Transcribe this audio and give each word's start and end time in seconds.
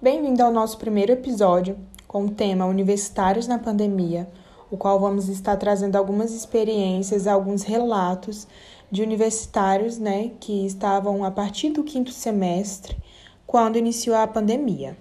Bem-vindo 0.00 0.44
ao 0.44 0.52
nosso 0.52 0.78
primeiro 0.78 1.10
episódio 1.10 1.76
com 2.06 2.26
o 2.26 2.30
tema 2.32 2.64
Universitários 2.66 3.48
na 3.48 3.58
Pandemia, 3.58 4.30
o 4.70 4.76
qual 4.76 5.00
vamos 5.00 5.28
estar 5.28 5.56
trazendo 5.56 5.96
algumas 5.96 6.32
experiências, 6.32 7.26
alguns 7.26 7.64
relatos 7.64 8.46
de 8.92 9.02
universitários 9.02 9.98
né, 9.98 10.36
que 10.40 10.64
estavam 10.64 11.24
a 11.24 11.32
partir 11.32 11.70
do 11.70 11.82
quinto 11.82 12.12
semestre, 12.12 12.96
quando 13.44 13.76
iniciou 13.76 14.14
a 14.14 14.28
pandemia. 14.28 14.96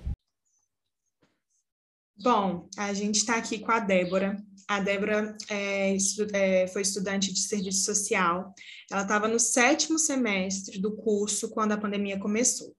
Bom, 2.20 2.68
a 2.75 2.91
gente 2.91 3.18
está 3.18 3.36
aqui 3.38 3.59
com 3.59 3.71
a 3.71 3.79
Débora. 3.79 4.36
A 4.68 4.79
Débora 4.79 5.38
é, 5.48 5.95
é, 6.34 6.68
foi 6.70 6.82
estudante 6.82 7.32
de 7.32 7.41
serviço 7.41 7.86
social. 7.86 8.52
Ela 8.91 9.04
estava 9.04 9.27
no 9.27 9.39
sétimo 9.39 10.00
semestre 10.00 10.82
do 10.82 10.95
curso 10.95 11.51
quando 11.51 11.73
a 11.73 11.78
pandemia 11.78 12.18
começou. 12.18 12.75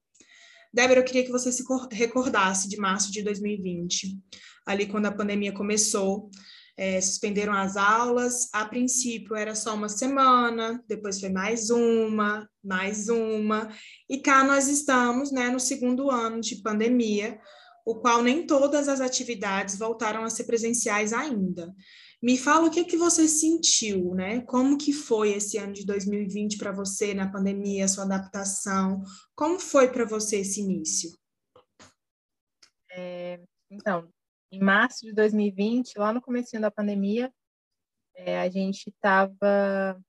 Débora, 0.72 1.00
eu 1.00 1.04
queria 1.04 1.24
que 1.24 1.32
você 1.32 1.50
se 1.50 1.64
recordasse 1.90 2.68
de 2.68 2.76
março 2.76 3.10
de 3.10 3.22
2020, 3.22 4.18
ali 4.66 4.86
quando 4.86 5.06
a 5.06 5.12
pandemia 5.12 5.52
começou. 5.52 6.30
É, 6.80 7.00
suspenderam 7.00 7.52
as 7.52 7.76
aulas. 7.76 8.48
A 8.52 8.64
princípio 8.64 9.34
era 9.34 9.52
só 9.56 9.74
uma 9.74 9.88
semana, 9.88 10.80
depois 10.86 11.18
foi 11.18 11.28
mais 11.28 11.70
uma, 11.70 12.48
mais 12.62 13.08
uma. 13.08 13.68
E 14.08 14.18
cá 14.18 14.44
nós 14.44 14.68
estamos, 14.68 15.32
né, 15.32 15.50
no 15.50 15.58
segundo 15.58 16.08
ano 16.08 16.40
de 16.40 16.62
pandemia, 16.62 17.40
o 17.84 17.96
qual 17.96 18.22
nem 18.22 18.46
todas 18.46 18.86
as 18.86 19.00
atividades 19.00 19.76
voltaram 19.76 20.22
a 20.22 20.30
ser 20.30 20.44
presenciais 20.44 21.12
ainda. 21.12 21.74
Me 22.20 22.36
fala 22.36 22.66
o 22.66 22.70
que 22.70 22.84
que 22.84 22.96
você 22.96 23.28
sentiu, 23.28 24.14
né? 24.14 24.40
Como 24.40 24.76
que 24.76 24.92
foi 24.92 25.34
esse 25.34 25.56
ano 25.56 25.72
de 25.72 25.86
2020 25.86 26.58
para 26.58 26.72
você 26.72 27.14
na 27.14 27.30
pandemia, 27.30 27.86
sua 27.86 28.04
adaptação? 28.04 29.02
Como 29.36 29.60
foi 29.60 29.92
para 29.92 30.04
você 30.04 30.40
esse 30.40 30.60
início? 30.60 31.16
É, 32.90 33.40
então, 33.70 34.08
em 34.50 34.60
março 34.60 35.06
de 35.06 35.12
2020, 35.12 35.96
lá 35.96 36.12
no 36.12 36.20
começo 36.20 36.58
da 36.60 36.70
pandemia, 36.70 37.32
é, 38.14 38.40
a 38.40 38.48
gente 38.48 38.88
estava 38.88 40.02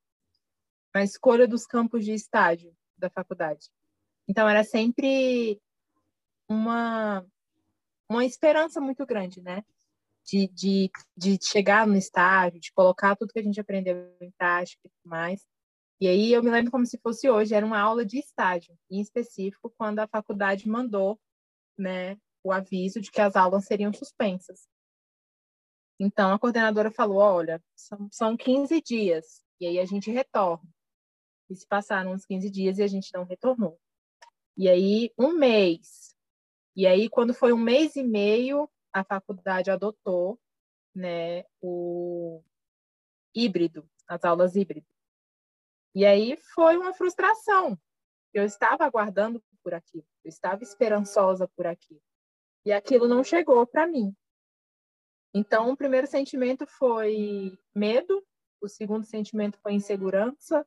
na 0.93 1.03
escolha 1.03 1.47
dos 1.47 1.67
campos 1.67 2.03
de 2.03 2.13
estágio 2.13 2.75
da 2.97 3.09
faculdade. 3.09 3.69
Então, 4.27 4.49
era 4.49 4.63
sempre 4.63 5.61
uma 6.47 7.23
uma 8.09 8.25
esperança 8.25 8.81
muito 8.81 9.05
grande, 9.05 9.39
né? 9.39 9.63
De, 10.25 10.47
de, 10.49 10.91
de 11.17 11.39
chegar 11.41 11.87
no 11.87 11.95
estágio, 11.95 12.59
de 12.59 12.71
colocar 12.71 13.15
tudo 13.15 13.33
que 13.33 13.39
a 13.39 13.43
gente 13.43 13.59
aprendeu 13.59 14.15
em 14.21 14.31
prática 14.31 14.79
e 14.85 14.89
tudo 14.89 15.09
mais. 15.09 15.45
E 15.99 16.07
aí 16.07 16.31
eu 16.31 16.43
me 16.43 16.51
lembro 16.51 16.71
como 16.71 16.85
se 16.85 16.99
fosse 16.99 17.29
hoje, 17.29 17.55
era 17.55 17.65
uma 17.65 17.79
aula 17.79 18.05
de 18.05 18.19
estágio, 18.19 18.77
em 18.89 19.01
específico, 19.01 19.73
quando 19.77 19.99
a 19.99 20.07
faculdade 20.07 20.69
mandou 20.69 21.19
né, 21.77 22.17
o 22.43 22.51
aviso 22.51 23.01
de 23.01 23.11
que 23.11 23.19
as 23.19 23.35
aulas 23.35 23.65
seriam 23.65 23.91
suspensas. 23.91 24.67
Então 25.99 26.31
a 26.31 26.39
coordenadora 26.39 26.91
falou: 26.91 27.17
olha, 27.17 27.61
são, 27.75 28.07
são 28.11 28.37
15 28.37 28.81
dias, 28.81 29.43
e 29.59 29.65
aí 29.65 29.79
a 29.79 29.85
gente 29.85 30.11
retorna. 30.11 30.69
E 31.49 31.55
se 31.55 31.65
passaram 31.67 32.13
uns 32.13 32.25
15 32.25 32.49
dias 32.49 32.77
e 32.77 32.83
a 32.83 32.87
gente 32.87 33.09
não 33.13 33.23
retornou. 33.23 33.79
E 34.55 34.69
aí, 34.69 35.11
um 35.17 35.33
mês 35.33 36.09
e 36.79 36.87
aí, 36.87 37.09
quando 37.09 37.33
foi 37.33 37.51
um 37.51 37.57
mês 37.57 37.97
e 37.97 38.03
meio, 38.03 38.69
a 38.93 39.03
faculdade 39.03 39.71
adotou 39.71 40.39
né, 40.95 41.43
o 41.61 42.43
híbrido, 43.33 43.89
as 44.07 44.23
aulas 44.23 44.55
híbridas. 44.55 44.89
E 45.95 46.05
aí 46.05 46.37
foi 46.53 46.77
uma 46.77 46.93
frustração. 46.93 47.79
Eu 48.33 48.43
estava 48.43 48.85
aguardando 48.85 49.43
por 49.63 49.73
aquilo, 49.73 50.05
eu 50.23 50.29
estava 50.29 50.63
esperançosa 50.63 51.47
por 51.47 51.65
aquilo. 51.65 52.01
E 52.65 52.71
aquilo 52.71 53.07
não 53.07 53.23
chegou 53.23 53.65
para 53.65 53.87
mim. 53.87 54.15
Então, 55.33 55.71
o 55.71 55.77
primeiro 55.77 56.07
sentimento 56.07 56.65
foi 56.65 57.57
medo, 57.73 58.25
o 58.61 58.67
segundo 58.67 59.05
sentimento 59.05 59.59
foi 59.61 59.73
insegurança, 59.73 60.65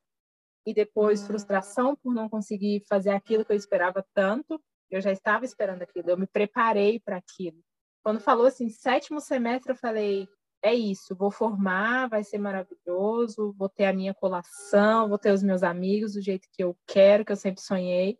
e 0.64 0.72
depois 0.72 1.26
frustração 1.26 1.96
por 1.96 2.14
não 2.14 2.28
conseguir 2.28 2.84
fazer 2.88 3.10
aquilo 3.10 3.44
que 3.44 3.52
eu 3.52 3.56
esperava 3.56 4.06
tanto. 4.14 4.62
Eu 4.90 5.00
já 5.00 5.10
estava 5.10 5.44
esperando 5.44 5.82
aquilo, 5.82 6.10
eu 6.10 6.18
me 6.18 6.26
preparei 6.26 7.00
para 7.00 7.16
aquilo. 7.16 7.62
Quando 8.02 8.20
falou 8.20 8.46
assim, 8.46 8.68
sétimo 8.68 9.20
semestre, 9.20 9.72
eu 9.72 9.76
falei: 9.76 10.28
é 10.62 10.74
isso, 10.74 11.14
vou 11.16 11.30
formar, 11.30 12.08
vai 12.08 12.22
ser 12.22 12.38
maravilhoso, 12.38 13.52
vou 13.58 13.68
ter 13.68 13.86
a 13.86 13.92
minha 13.92 14.14
colação, 14.14 15.08
vou 15.08 15.18
ter 15.18 15.32
os 15.32 15.42
meus 15.42 15.62
amigos 15.62 16.14
do 16.14 16.22
jeito 16.22 16.48
que 16.52 16.62
eu 16.62 16.76
quero, 16.86 17.24
que 17.24 17.32
eu 17.32 17.36
sempre 17.36 17.60
sonhei. 17.60 18.18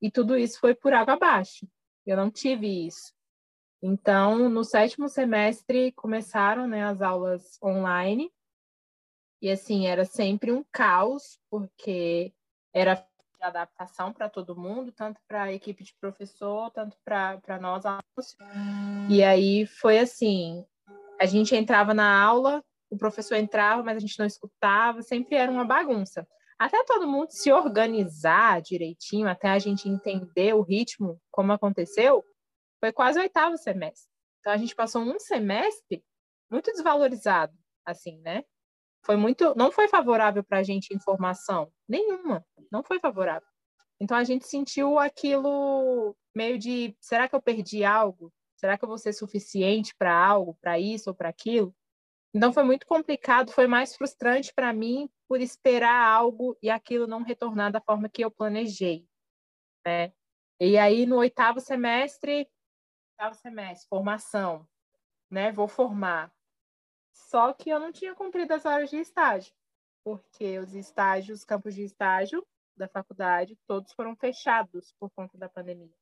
E 0.00 0.10
tudo 0.10 0.36
isso 0.36 0.60
foi 0.60 0.74
por 0.74 0.92
água 0.92 1.14
abaixo. 1.14 1.66
Eu 2.06 2.16
não 2.16 2.30
tive 2.30 2.86
isso. 2.86 3.12
Então, 3.82 4.48
no 4.48 4.62
sétimo 4.62 5.08
semestre, 5.08 5.92
começaram 5.92 6.68
né, 6.68 6.84
as 6.84 7.02
aulas 7.02 7.58
online. 7.62 8.32
E, 9.40 9.50
assim, 9.50 9.86
era 9.86 10.04
sempre 10.04 10.52
um 10.52 10.64
caos, 10.70 11.38
porque 11.50 12.32
era 12.72 13.04
de 13.42 13.46
adaptação 13.46 14.12
para 14.12 14.28
todo 14.28 14.56
mundo, 14.56 14.92
tanto 14.92 15.20
para 15.26 15.44
a 15.44 15.52
equipe 15.52 15.82
de 15.82 15.92
professor, 16.00 16.70
tanto 16.70 16.96
para 17.04 17.58
nós 17.60 17.84
alunos. 17.84 18.36
E 19.10 19.22
aí 19.22 19.66
foi 19.66 19.98
assim, 19.98 20.64
a 21.20 21.26
gente 21.26 21.54
entrava 21.56 21.92
na 21.92 22.22
aula, 22.22 22.64
o 22.88 22.96
professor 22.96 23.34
entrava, 23.34 23.82
mas 23.82 23.96
a 23.96 24.00
gente 24.00 24.18
não 24.18 24.26
escutava, 24.26 25.02
sempre 25.02 25.34
era 25.36 25.50
uma 25.50 25.64
bagunça. 25.64 26.26
Até 26.56 26.84
todo 26.84 27.08
mundo 27.08 27.30
se 27.30 27.50
organizar 27.50 28.62
direitinho, 28.62 29.28
até 29.28 29.48
a 29.48 29.58
gente 29.58 29.88
entender 29.88 30.54
o 30.54 30.62
ritmo, 30.62 31.20
como 31.30 31.52
aconteceu, 31.52 32.24
foi 32.78 32.92
quase 32.92 33.18
o 33.18 33.22
oitavo 33.22 33.56
semestre. 33.56 34.08
Então 34.38 34.52
a 34.52 34.56
gente 34.56 34.74
passou 34.74 35.02
um 35.02 35.18
semestre 35.18 36.04
muito 36.48 36.70
desvalorizado, 36.70 37.52
assim, 37.84 38.20
né? 38.20 38.44
foi 39.04 39.16
muito, 39.16 39.54
não 39.56 39.70
foi 39.70 39.88
favorável 39.88 40.42
para 40.42 40.58
a 40.58 40.62
gente 40.62 40.94
informação 40.94 41.70
nenhuma, 41.88 42.44
não 42.72 42.82
foi 42.82 42.98
favorável. 42.98 43.46
Então 44.00 44.16
a 44.16 44.24
gente 44.24 44.46
sentiu 44.48 44.98
aquilo 44.98 46.16
meio 46.34 46.58
de, 46.58 46.96
será 46.98 47.28
que 47.28 47.34
eu 47.34 47.42
perdi 47.42 47.84
algo? 47.84 48.32
Será 48.56 48.78
que 48.78 48.84
eu 48.84 48.88
vou 48.88 48.98
ser 48.98 49.12
suficiente 49.12 49.94
para 49.94 50.12
algo, 50.12 50.56
para 50.60 50.78
isso 50.78 51.10
ou 51.10 51.14
para 51.14 51.28
aquilo? 51.28 51.74
Então 52.34 52.52
foi 52.52 52.64
muito 52.64 52.86
complicado, 52.86 53.52
foi 53.52 53.66
mais 53.66 53.94
frustrante 53.94 54.54
para 54.54 54.72
mim 54.72 55.10
por 55.28 55.40
esperar 55.40 56.08
algo 56.08 56.56
e 56.62 56.70
aquilo 56.70 57.06
não 57.06 57.22
retornar 57.22 57.70
da 57.70 57.80
forma 57.80 58.08
que 58.08 58.24
eu 58.24 58.30
planejei, 58.30 59.06
né? 59.86 60.12
E 60.58 60.78
aí 60.78 61.04
no 61.04 61.16
oitavo 61.16 61.60
semestre, 61.60 62.48
oitavo 63.12 63.34
semestre, 63.34 63.86
formação, 63.88 64.66
né? 65.30 65.52
Vou 65.52 65.68
formar. 65.68 66.32
Só 67.12 67.52
que 67.52 67.68
eu 67.68 67.78
não 67.78 67.92
tinha 67.92 68.14
cumprido 68.14 68.54
as 68.54 68.64
horas 68.64 68.88
de 68.88 68.96
estágio, 68.96 69.52
porque 70.02 70.58
os 70.58 70.74
estágios, 70.74 71.40
os 71.40 71.44
campos 71.44 71.74
de 71.74 71.82
estágio 71.82 72.46
da 72.76 72.88
faculdade, 72.88 73.58
todos 73.66 73.92
foram 73.92 74.16
fechados 74.16 74.92
por 74.98 75.10
conta 75.10 75.36
da 75.38 75.48
pandemia. 75.48 75.94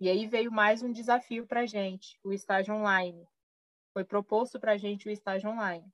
E 0.00 0.08
aí 0.08 0.26
veio 0.26 0.50
mais 0.50 0.82
um 0.82 0.92
desafio 0.92 1.46
para 1.46 1.60
a 1.60 1.66
gente, 1.66 2.18
o 2.24 2.32
estágio 2.32 2.74
online. 2.74 3.28
Foi 3.92 4.04
proposto 4.04 4.58
para 4.58 4.72
a 4.72 4.76
gente 4.76 5.08
o 5.08 5.10
estágio 5.10 5.50
online. 5.50 5.92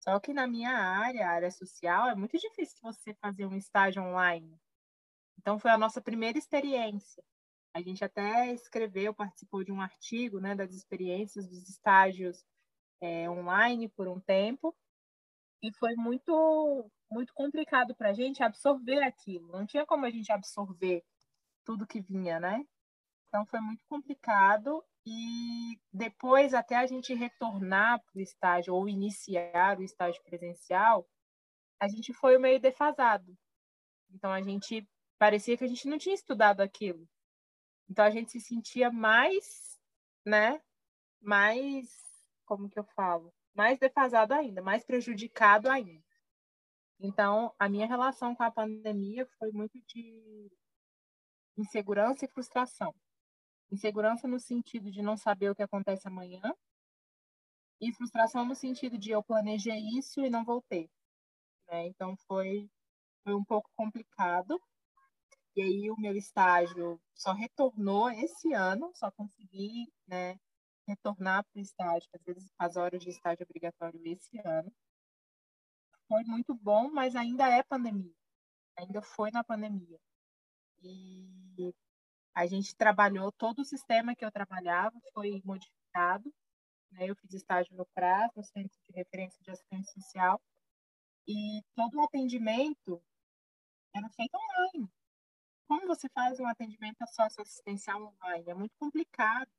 Só 0.00 0.18
que 0.18 0.32
na 0.32 0.46
minha 0.46 0.70
área, 0.70 1.28
área 1.28 1.50
social, 1.50 2.08
é 2.08 2.14
muito 2.14 2.38
difícil 2.38 2.78
você 2.82 3.14
fazer 3.14 3.46
um 3.46 3.56
estágio 3.56 4.02
online. 4.02 4.58
Então 5.38 5.58
foi 5.58 5.70
a 5.70 5.78
nossa 5.78 6.00
primeira 6.00 6.38
experiência. 6.38 7.22
A 7.74 7.80
gente 7.80 8.04
até 8.04 8.52
escreveu, 8.52 9.14
participou 9.14 9.64
de 9.64 9.72
um 9.72 9.80
artigo 9.80 10.38
né, 10.40 10.54
das 10.54 10.72
experiências 10.72 11.48
dos 11.48 11.68
estágios 11.68 12.44
é, 13.00 13.28
online 13.28 13.88
por 13.88 14.06
um 14.06 14.20
tempo 14.20 14.76
e 15.62 15.72
foi 15.78 15.94
muito 15.94 16.90
muito 17.12 17.32
complicado 17.34 17.94
para 17.94 18.10
a 18.10 18.12
gente 18.12 18.42
absorver 18.42 19.02
aquilo. 19.02 19.48
Não 19.48 19.66
tinha 19.66 19.86
como 19.86 20.06
a 20.06 20.10
gente 20.10 20.32
absorver 20.32 21.04
tudo 21.64 21.86
que 21.86 22.00
vinha, 22.00 22.40
né? 22.40 22.66
Então 23.28 23.46
foi 23.46 23.60
muito 23.60 23.84
complicado 23.86 24.84
e 25.06 25.80
depois 25.92 26.54
até 26.54 26.76
a 26.76 26.86
gente 26.86 27.14
retornar 27.14 28.00
para 28.00 28.18
o 28.18 28.20
estágio 28.20 28.74
ou 28.74 28.88
iniciar 28.88 29.78
o 29.78 29.82
estágio 29.82 30.22
presencial, 30.22 31.08
a 31.80 31.88
gente 31.88 32.12
foi 32.12 32.38
meio 32.38 32.60
defasado. 32.60 33.36
Então 34.10 34.30
a 34.32 34.40
gente 34.40 34.88
parecia 35.18 35.56
que 35.56 35.64
a 35.64 35.68
gente 35.68 35.88
não 35.88 35.98
tinha 35.98 36.14
estudado 36.14 36.60
aquilo. 36.60 37.08
Então 37.88 38.04
a 38.04 38.10
gente 38.10 38.30
se 38.30 38.40
sentia 38.40 38.90
mais, 38.90 39.80
né? 40.24 40.60
Mais 41.20 41.88
como 42.44 42.68
que 42.68 42.78
eu 42.78 42.84
falo? 42.84 43.32
Mais 43.54 43.78
defasado 43.78 44.34
ainda, 44.34 44.62
mais 44.62 44.84
prejudicado 44.84 45.70
ainda. 45.70 46.11
Então, 47.00 47.52
a 47.58 47.68
minha 47.68 47.86
relação 47.86 48.34
com 48.34 48.42
a 48.42 48.50
pandemia 48.50 49.26
foi 49.38 49.50
muito 49.50 49.80
de 49.86 50.50
insegurança 51.56 52.24
e 52.24 52.28
frustração. 52.28 52.94
Insegurança 53.70 54.28
no 54.28 54.38
sentido 54.38 54.90
de 54.90 55.02
não 55.02 55.16
saber 55.16 55.50
o 55.50 55.54
que 55.54 55.62
acontece 55.62 56.06
amanhã, 56.06 56.40
e 57.80 57.92
frustração 57.92 58.44
no 58.44 58.54
sentido 58.54 58.96
de 58.96 59.10
eu 59.10 59.24
planejei 59.24 59.80
isso 59.98 60.20
e 60.20 60.30
não 60.30 60.44
voltei. 60.44 60.88
Né? 61.68 61.86
Então, 61.88 62.16
foi, 62.28 62.70
foi 63.24 63.34
um 63.34 63.44
pouco 63.44 63.68
complicado. 63.74 64.60
E 65.56 65.62
aí 65.62 65.90
o 65.90 66.00
meu 66.00 66.16
estágio 66.16 67.00
só 67.12 67.32
retornou 67.32 68.08
esse 68.10 68.52
ano, 68.52 68.92
só 68.94 69.10
consegui 69.10 69.92
né, 70.06 70.38
retornar 70.86 71.44
para 71.44 71.58
o 71.58 71.62
estágio, 71.62 72.08
às 72.14 72.22
vezes 72.22 72.50
as 72.58 72.76
horas 72.76 73.02
de 73.02 73.10
estágio 73.10 73.44
obrigatório 73.44 74.00
esse 74.04 74.38
ano. 74.46 74.72
Foi 76.12 76.24
muito 76.24 76.54
bom, 76.54 76.90
mas 76.90 77.16
ainda 77.16 77.48
é 77.48 77.62
pandemia. 77.62 78.14
Ainda 78.76 79.00
foi 79.00 79.30
na 79.30 79.42
pandemia. 79.42 79.98
E 80.82 81.74
a 82.34 82.44
gente 82.44 82.76
trabalhou, 82.76 83.32
todo 83.32 83.60
o 83.60 83.64
sistema 83.64 84.14
que 84.14 84.22
eu 84.22 84.30
trabalhava 84.30 84.94
foi 85.14 85.40
modificado. 85.42 86.30
Né? 86.90 87.08
Eu 87.08 87.16
fiz 87.16 87.32
estágio 87.32 87.74
no 87.74 87.86
CRAS, 87.94 88.30
no 88.36 88.44
Centro 88.44 88.78
de 88.82 88.92
Referência 88.92 89.42
de 89.42 89.52
Assistência 89.52 89.90
Social, 90.02 90.38
e 91.26 91.62
todo 91.74 91.94
o 91.96 92.02
atendimento 92.02 93.02
era 93.96 94.10
feito 94.10 94.34
online. 94.34 94.92
Como 95.66 95.86
você 95.86 96.10
faz 96.10 96.38
um 96.38 96.46
atendimento 96.46 96.98
socioassistencial 97.06 98.02
online? 98.02 98.50
É 98.50 98.54
muito 98.54 98.76
complicado. 98.76 99.50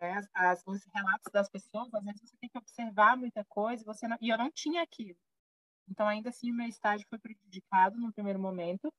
As, 0.00 0.28
as, 0.32 0.62
os 0.64 0.84
relatos 0.94 1.32
das 1.32 1.50
pessoas, 1.50 1.92
às 1.92 2.04
vezes 2.04 2.20
você 2.20 2.36
tem 2.36 2.48
que 2.48 2.56
observar 2.56 3.16
muita 3.16 3.44
coisa 3.46 3.84
você 3.84 4.06
não, 4.06 4.16
e 4.20 4.28
eu 4.28 4.38
não 4.38 4.52
tinha 4.52 4.80
aquilo. 4.80 5.18
Então, 5.88 6.06
ainda 6.06 6.30
assim, 6.30 6.52
meu 6.52 6.68
estágio 6.68 7.06
foi 7.08 7.18
prejudicado 7.18 7.98
no 7.98 8.12
primeiro 8.12 8.38
momento 8.38 8.92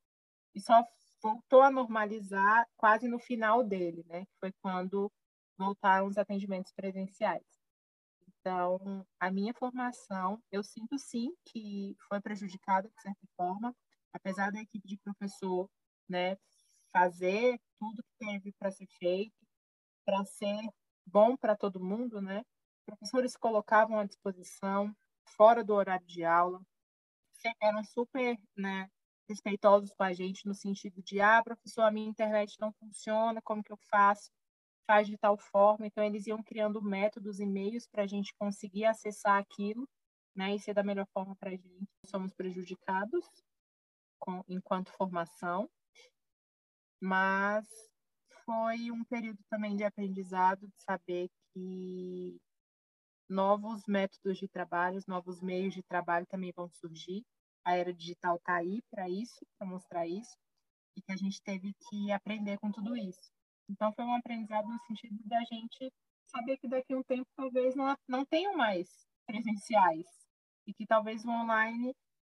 e 0.56 0.62
só 0.62 0.84
voltou 1.22 1.62
a 1.62 1.72
normalizar 1.72 2.68
quase 2.78 3.07
no 3.07 3.19
final 3.19 3.63
dele, 3.63 4.04
né? 4.07 4.25
Foi 4.39 4.51
quando 4.62 5.12
voltaram 5.57 6.07
os 6.07 6.18
atendimentos 6.18 6.72
presenciais. 6.74 7.45
Então, 8.28 9.06
a 9.19 9.31
minha 9.31 9.54
formação, 9.54 10.42
eu 10.51 10.63
sinto 10.63 10.98
sim 10.98 11.34
que 11.45 11.95
foi 12.07 12.22
prejudicada 12.22 12.90
de 12.90 13.01
certa 13.01 13.28
forma, 13.36 13.75
apesar 14.13 14.51
da 14.51 14.62
equipe 14.62 14.88
de 14.88 14.98
professor, 14.98 15.69
né, 16.07 16.38
fazer 16.94 17.60
tudo 17.80 18.04
que 18.04 18.25
teve 18.25 18.54
para 18.54 18.72
ser 18.72 18.88
feito, 19.00 19.36
para 20.06 20.24
ser 20.25 20.60
bom 21.06 21.36
para 21.38 21.56
todo 21.56 21.83
mundo, 21.83 22.22
né? 22.22 22.44
Professores 22.86 23.36
colocavam 23.36 24.00
à 24.00 24.06
disposição 24.06 24.95
fora 25.25 25.63
do 25.63 25.74
horário 25.74 26.06
de 26.07 26.24
aula, 26.24 26.62
eram 27.62 27.84
super, 27.84 28.38
né, 28.57 28.89
respeitosos 29.30 29.94
com 29.94 30.04
a 30.04 30.13
gente 30.13 30.45
no 30.45 30.54
sentido 30.54 31.01
de, 31.04 31.19
ah, 31.22 31.44
professor, 31.44 31.84
a 31.84 31.92
minha 31.92 32.10
internet 32.10 32.56
não 32.60 32.72
funciona, 32.74 33.42
como 33.44 33.63
que 33.63 33.72
eu 33.72 33.78
faço? 33.89 34.31
Faz 34.88 35.07
de 35.07 35.18
tal 35.18 35.38
forma. 35.38 35.86
Então, 35.88 36.04
eles 36.04 36.28
iam 36.28 36.42
criando 36.44 36.81
métodos 36.81 37.39
e 37.39 37.45
meios 37.45 37.88
para 37.88 38.04
a 38.04 38.07
gente 38.07 38.34
conseguir 38.39 38.86
acessar 38.86 39.38
aquilo, 39.39 39.88
né, 40.36 40.56
e 40.56 40.60
ser 40.60 40.74
da 40.74 40.84
melhor 40.84 41.07
forma 41.13 41.36
para 41.36 41.50
a 41.50 41.57
gente. 41.57 41.88
Somos 42.06 42.34
prejudicados 42.34 43.25
com, 44.19 44.44
enquanto 44.48 44.92
formação, 44.94 45.69
mas 47.01 47.68
foi 48.45 48.92
um 48.92 49.04
período 49.04 49.40
também 49.50 49.75
de 49.75 49.83
aprendizado, 49.83 50.68
de 50.68 50.81
saber 50.81 51.30
que 51.54 52.40
novos 53.29 53.85
métodos 53.88 54.38
de 54.38 54.47
trabalho, 54.47 55.00
novos 55.07 55.41
meios 55.41 55.74
de 55.74 55.83
trabalho 55.83 56.25
também 56.27 56.51
vão 56.56 56.69
surgir 56.69 57.25
a 57.68 57.75
era 57.75 57.94
digital 57.94 58.38
está 58.38 58.56
aí 58.56 58.81
para 58.89 59.09
isso, 59.09 59.45
para 59.57 59.68
mostrar 59.68 60.07
isso, 60.07 60.38
e 60.95 61.01
que 61.01 61.12
a 61.12 61.18
gente 61.18 61.41
teve 61.41 61.74
que 61.89 62.12
aprender 62.13 62.57
com 62.59 62.71
tudo 62.71 62.95
isso. 62.95 63.29
Então, 63.69 63.91
foi 63.91 64.06
um 64.06 64.15
aprendizado 64.15 64.69
no 64.69 64.79
sentido 64.88 65.18
da 65.25 65.41
gente 65.44 65.91
saber 66.27 66.57
que 66.57 66.69
daqui 66.69 66.94
a 66.94 66.97
um 66.97 67.03
tempo 67.03 67.27
talvez 67.35 67.75
não, 67.75 67.94
não 68.07 68.25
tenham 68.25 68.56
mais 68.56 68.88
presenciais, 69.25 70.07
e 70.65 70.73
que 70.73 70.88
talvez 70.88 71.25
o 71.25 71.30
online 71.30 71.94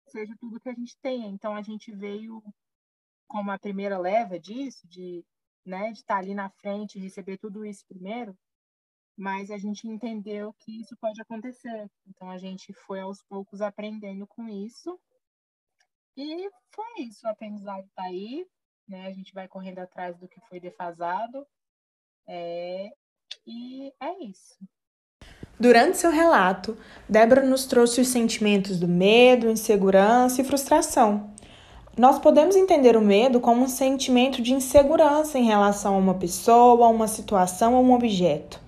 seja 0.09 0.35
tudo 0.41 0.59
que 0.59 0.69
a 0.69 0.75
gente 0.75 0.99
tenha. 1.01 1.29
Então, 1.29 1.55
a 1.55 1.63
gente 1.63 1.93
veio 1.93 2.43
como 3.29 3.53
a 3.53 3.59
primeira 3.59 3.99
leva 3.99 4.37
disso, 4.37 4.85
de 4.89 5.25
né, 5.65 5.93
de 5.93 6.01
estar 6.01 6.15
tá 6.15 6.21
ali 6.21 6.35
na 6.35 6.51
frente 6.51 6.99
receber 6.99 7.39
tudo 7.39 7.65
isso 7.65 7.85
primeiro, 7.87 8.37
mas 9.17 9.51
a 9.51 9.59
gente 9.59 9.87
entendeu 9.87 10.55
que 10.61 10.81
isso 10.81 10.97
pode 11.01 11.21
acontecer. 11.21 11.91
Então 12.07 12.31
a 12.31 12.39
gente 12.39 12.73
foi 12.73 13.01
aos 13.01 13.23
poucos 13.23 13.61
aprendendo 13.61 14.27
com 14.27 14.49
isso 14.49 14.99
e 16.17 16.51
foi 16.75 17.05
isso, 17.05 17.27
o 17.27 17.31
aprendizado 17.31 17.85
está 17.87 18.03
aí, 18.03 18.45
né? 18.89 19.07
A 19.07 19.13
gente 19.13 19.33
vai 19.33 19.49
correndo 19.49 19.79
atrás 19.79 20.19
do 20.19 20.29
que 20.29 20.41
foi 20.49 20.61
defasado. 20.61 21.47
É... 22.29 22.91
E 23.47 23.93
é 24.01 24.25
isso. 24.25 24.57
Durante 25.59 25.99
seu 25.99 26.11
relato, 26.11 26.77
Débora 27.09 27.43
nos 27.43 27.67
trouxe 27.67 28.01
os 28.01 28.09
sentimentos 28.09 28.79
do 28.79 28.89
medo, 28.89 29.51
insegurança 29.51 30.41
e 30.41 30.45
frustração. 30.45 31.33
Nós 31.97 32.19
podemos 32.19 32.57
entender 32.57 32.97
o 32.97 33.01
medo 33.01 33.41
como 33.41 33.63
um 33.63 33.69
sentimento 33.69 34.41
de 34.41 34.55
insegurança 34.55 35.39
em 35.39 35.45
relação 35.45 35.95
a 35.95 35.99
uma 35.99 36.15
pessoa, 36.15 36.87
a 36.87 36.89
uma 36.89 37.09
situação 37.09 37.75
ou 37.75 37.85
um 37.85 37.93
objeto. 37.93 38.61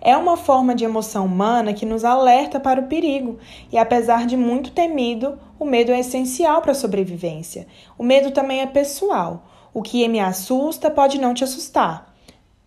É 0.00 0.16
uma 0.16 0.36
forma 0.36 0.74
de 0.74 0.84
emoção 0.84 1.26
humana 1.26 1.72
que 1.72 1.84
nos 1.84 2.04
alerta 2.04 2.60
para 2.60 2.80
o 2.80 2.86
perigo, 2.86 3.38
e 3.72 3.76
apesar 3.76 4.26
de 4.26 4.36
muito 4.36 4.70
temido, 4.70 5.38
o 5.58 5.64
medo 5.64 5.90
é 5.90 6.00
essencial 6.00 6.62
para 6.62 6.72
a 6.72 6.74
sobrevivência. 6.74 7.66
O 7.98 8.04
medo 8.04 8.30
também 8.30 8.60
é 8.60 8.66
pessoal. 8.66 9.44
O 9.74 9.82
que 9.82 10.06
me 10.08 10.20
assusta 10.20 10.90
pode 10.90 11.20
não 11.20 11.34
te 11.34 11.42
assustar. 11.42 12.14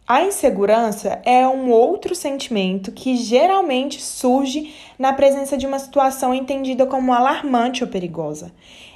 A 0.07 0.23
insegurança 0.23 1.21
é 1.23 1.47
um 1.47 1.71
outro 1.71 2.13
sentimento 2.13 2.91
que 2.91 3.15
geralmente 3.15 4.01
surge 4.01 4.73
na 4.99 5.13
presença 5.13 5.57
de 5.57 5.65
uma 5.65 5.79
situação 5.79 6.33
entendida 6.33 6.85
como 6.85 7.13
alarmante 7.13 7.81
ou 7.81 7.89
perigosa. 7.89 8.51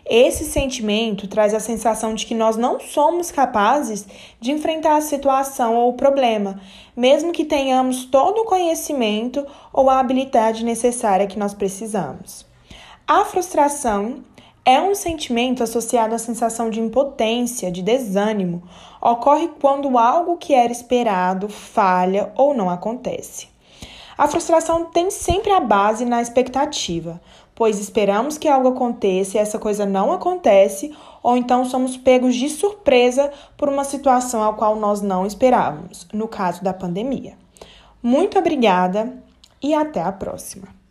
Esse 0.07 0.45
sentimento 0.45 1.27
traz 1.27 1.51
a 1.53 1.59
sensação 1.59 2.13
de 2.13 2.27
que 2.27 2.35
nós 2.35 2.55
não 2.55 2.79
somos 2.79 3.31
capazes 3.31 4.05
de 4.39 4.51
enfrentar 4.51 4.97
a 4.97 5.01
situação 5.01 5.75
ou 5.75 5.89
o 5.89 5.93
problema, 5.93 6.61
mesmo 6.95 7.31
que 7.31 7.43
tenhamos 7.43 8.05
todo 8.05 8.41
o 8.41 8.45
conhecimento 8.45 9.45
ou 9.73 9.89
a 9.89 9.99
habilidade 9.99 10.63
necessária 10.63 11.25
que 11.25 11.39
nós 11.39 11.55
precisamos. 11.55 12.45
A 13.07 13.25
frustração 13.25 14.23
é 14.63 14.79
um 14.79 14.93
sentimento 14.93 15.63
associado 15.63 16.13
à 16.13 16.19
sensação 16.19 16.69
de 16.69 16.79
impotência, 16.79 17.71
de 17.71 17.81
desânimo. 17.81 18.61
Ocorre 19.01 19.47
quando 19.59 19.97
algo 19.97 20.37
que 20.37 20.53
era 20.53 20.71
esperado 20.71 21.49
falha 21.49 22.31
ou 22.35 22.53
não 22.53 22.69
acontece. 22.69 23.54
A 24.17 24.27
frustração 24.27 24.85
tem 24.85 25.11
sempre 25.11 25.51
a 25.51 25.59
base 25.59 26.05
na 26.05 26.21
expectativa 26.21 27.19
pois 27.55 27.79
esperamos 27.79 28.37
que 28.37 28.49
algo 28.49 28.67
aconteça 28.67 29.37
e 29.37 29.39
essa 29.39 29.57
coisa 29.57 29.85
não 29.85 30.11
acontece, 30.11 30.93
ou 31.23 31.37
então 31.37 31.63
somos 31.63 31.95
pegos 31.95 32.35
de 32.35 32.49
surpresa 32.49 33.31
por 33.55 33.69
uma 33.69 33.85
situação 33.85 34.43
a 34.43 34.53
qual 34.53 34.75
nós 34.75 35.01
não 35.01 35.25
esperávamos, 35.25 36.05
no 36.13 36.27
caso 36.27 36.61
da 36.61 36.73
pandemia. 36.73 37.37
Muito 38.03 38.37
obrigada 38.37 39.17
e 39.63 39.73
até 39.73 40.01
a 40.01 40.11
próxima! 40.11 40.84